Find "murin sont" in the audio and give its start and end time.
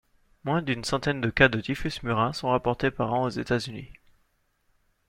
2.01-2.49